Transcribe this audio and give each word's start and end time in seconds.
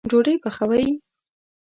ډوډۍ 0.09 0.35
پخوئ 0.43 0.85